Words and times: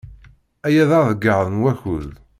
Aya 0.67 0.83
d 0.89 0.91
aḍeyyeɛ 0.99 1.41
n 1.51 1.61
wakud. 1.61 2.09